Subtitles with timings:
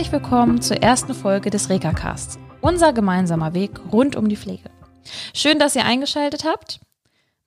[0.00, 2.38] herzlich willkommen zur ersten Folge des Reka-Casts.
[2.62, 4.70] Unser gemeinsamer Weg rund um die Pflege.
[5.34, 6.80] Schön, dass ihr eingeschaltet habt.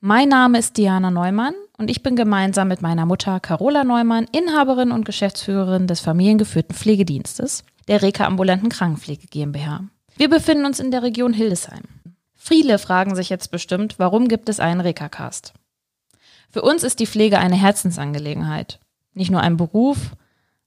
[0.01, 4.91] Mein Name ist Diana Neumann und ich bin gemeinsam mit meiner Mutter Carola Neumann Inhaberin
[4.91, 9.85] und Geschäftsführerin des familiengeführten Pflegedienstes, der Reka Ambulanten Krankenpflege GmbH.
[10.17, 11.81] Wir befinden uns in der Region Hildesheim.
[12.35, 15.53] Viele fragen sich jetzt bestimmt, warum gibt es einen Reka-Cast?
[16.51, 18.79] Für uns ist die Pflege eine Herzensangelegenheit.
[19.15, 20.11] Nicht nur ein Beruf,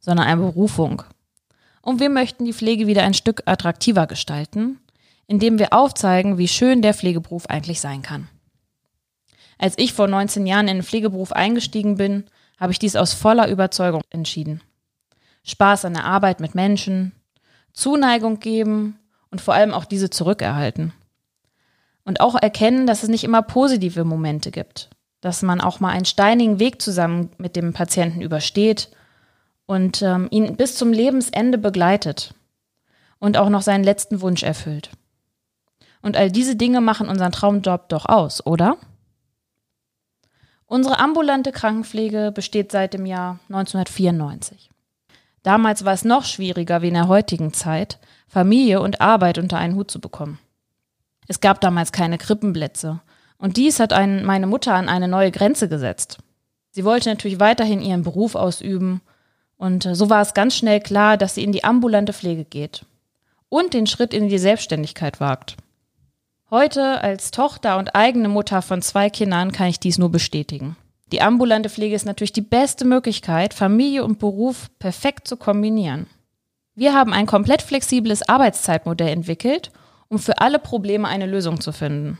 [0.00, 1.04] sondern eine Berufung.
[1.86, 4.80] Und wir möchten die Pflege wieder ein Stück attraktiver gestalten,
[5.28, 8.26] indem wir aufzeigen, wie schön der Pflegeberuf eigentlich sein kann.
[9.56, 12.24] Als ich vor 19 Jahren in den Pflegeberuf eingestiegen bin,
[12.58, 14.62] habe ich dies aus voller Überzeugung entschieden.
[15.44, 17.12] Spaß an der Arbeit mit Menschen,
[17.72, 18.98] Zuneigung geben
[19.30, 20.92] und vor allem auch diese zurückerhalten.
[22.04, 24.90] Und auch erkennen, dass es nicht immer positive Momente gibt,
[25.20, 28.90] dass man auch mal einen steinigen Weg zusammen mit dem Patienten übersteht
[29.66, 32.34] und ähm, ihn bis zum Lebensende begleitet
[33.18, 34.90] und auch noch seinen letzten Wunsch erfüllt.
[36.02, 38.76] Und all diese Dinge machen unseren Traumjob doch aus, oder?
[40.66, 44.70] Unsere ambulante Krankenpflege besteht seit dem Jahr 1994.
[45.42, 49.76] Damals war es noch schwieriger wie in der heutigen Zeit, Familie und Arbeit unter einen
[49.76, 50.38] Hut zu bekommen.
[51.28, 53.00] Es gab damals keine Krippenplätze
[53.38, 56.18] und dies hat einen, meine Mutter an eine neue Grenze gesetzt.
[56.70, 59.00] Sie wollte natürlich weiterhin ihren Beruf ausüben
[59.58, 62.84] und äh, so war es ganz schnell klar, dass sie in die ambulante Pflege geht
[63.48, 65.56] und den Schritt in die Selbstständigkeit wagt.
[66.50, 70.76] Heute als Tochter und eigene Mutter von zwei Kindern kann ich dies nur bestätigen.
[71.12, 76.06] Die ambulante Pflege ist natürlich die beste Möglichkeit, Familie und Beruf perfekt zu kombinieren.
[76.74, 79.70] Wir haben ein komplett flexibles Arbeitszeitmodell entwickelt,
[80.08, 82.18] um für alle Probleme eine Lösung zu finden.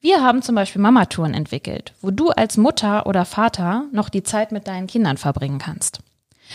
[0.00, 4.50] Wir haben zum Beispiel Mamatouren entwickelt, wo du als Mutter oder Vater noch die Zeit
[4.50, 6.00] mit deinen Kindern verbringen kannst.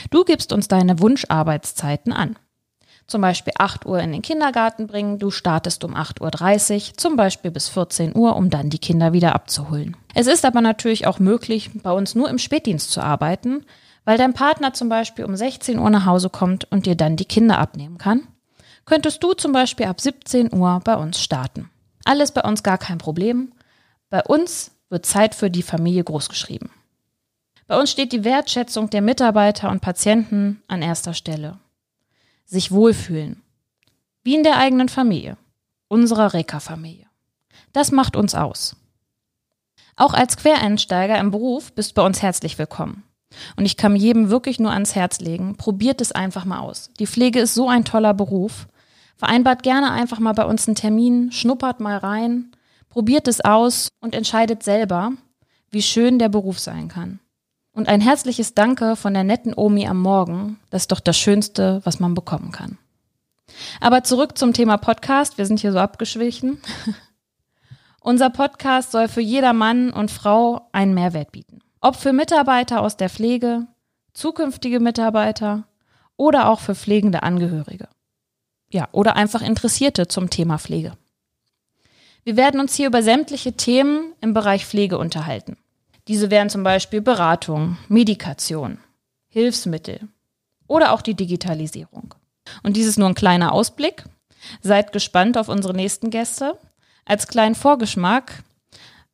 [0.10, 2.38] Du gibst uns deine Wunscharbeitszeiten an.
[3.08, 7.52] Zum Beispiel 8 Uhr in den Kindergarten bringen, du startest um 8.30 Uhr, zum Beispiel
[7.52, 9.96] bis 14 Uhr, um dann die Kinder wieder abzuholen.
[10.14, 13.64] Es ist aber natürlich auch möglich, bei uns nur im Spätdienst zu arbeiten,
[14.04, 17.26] weil dein Partner zum Beispiel um 16 Uhr nach Hause kommt und dir dann die
[17.26, 18.28] Kinder abnehmen kann.
[18.86, 21.70] Könntest du zum Beispiel ab 17 Uhr bei uns starten.
[22.04, 23.54] Alles bei uns gar kein Problem.
[24.10, 26.70] Bei uns wird Zeit für die Familie großgeschrieben.
[27.68, 31.60] Bei uns steht die Wertschätzung der Mitarbeiter und Patienten an erster Stelle.
[32.46, 33.42] Sich wohlfühlen.
[34.24, 35.38] Wie in der eigenen Familie.
[35.90, 37.08] Unserer Reka-Familie.
[37.74, 38.78] Das macht uns aus.
[39.98, 43.04] Auch als Quereinsteiger im Beruf bist bei uns herzlich willkommen.
[43.58, 46.92] Und ich kann jedem wirklich nur ans Herz legen, probiert es einfach mal aus.
[47.00, 48.68] Die Pflege ist so ein toller Beruf.
[49.18, 52.52] Vereinbart gerne einfach mal bei uns einen Termin, schnuppert mal rein,
[52.90, 55.12] probiert es aus und entscheidet selber,
[55.70, 57.20] wie schön der Beruf sein kann.
[57.78, 61.80] Und ein herzliches Danke von der netten Omi am Morgen, das ist doch das Schönste,
[61.84, 62.80] was man bekommen kann.
[63.80, 66.60] Aber zurück zum Thema Podcast, wir sind hier so abgeschwichen.
[68.02, 71.60] Unser Podcast soll für jeder Mann und Frau einen Mehrwert bieten.
[71.80, 73.68] Ob für Mitarbeiter aus der Pflege,
[74.12, 75.68] zukünftige Mitarbeiter
[76.16, 77.90] oder auch für pflegende Angehörige.
[78.72, 80.94] Ja, oder einfach Interessierte zum Thema Pflege.
[82.24, 85.58] Wir werden uns hier über sämtliche Themen im Bereich Pflege unterhalten.
[86.08, 88.80] Diese wären zum Beispiel Beratung, Medikation,
[89.28, 90.08] Hilfsmittel
[90.68, 92.14] oder auch die Digitalisierung.
[92.64, 94.06] Und dies ist nur ein kleiner Ausblick.
[94.62, 96.58] Seid gespannt auf unsere nächsten Gäste.
[97.06, 98.44] Als kleinen Vorgeschmack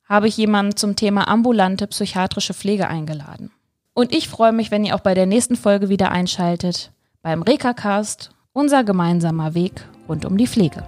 [0.08, 3.50] habe ich jemanden zum Thema ambulante psychiatrische Pflege eingeladen.
[3.94, 8.30] Und ich freue mich, wenn ihr auch bei der nächsten Folge wieder einschaltet beim Rekacast,
[8.52, 10.84] unser gemeinsamer Weg rund um die Pflege.